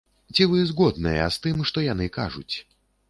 Ці 0.35 0.45
вы 0.53 0.61
згодныя 0.69 1.27
з 1.35 1.43
тым, 1.43 1.61
што 1.73 1.85
яны 1.93 2.11
кажуць? 2.19 2.55